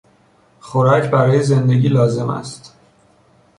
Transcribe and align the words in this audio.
خوراک 0.59 1.11
برای 1.11 1.43
زندگی 1.43 1.89
لازم 1.89 2.29
است. 2.29 2.77